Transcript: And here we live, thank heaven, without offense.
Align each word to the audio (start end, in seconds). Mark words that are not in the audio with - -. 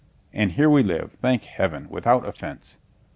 And 0.33 0.53
here 0.53 0.67
we 0.67 0.81
live, 0.81 1.11
thank 1.21 1.43
heaven, 1.43 1.87
without 1.87 2.27
offense. 2.27 2.79